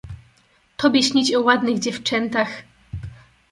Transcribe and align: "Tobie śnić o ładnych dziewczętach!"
"Tobie 0.77 1.03
śnić 1.03 1.33
o 1.35 1.41
ładnych 1.41 1.79
dziewczętach!" 1.79 2.63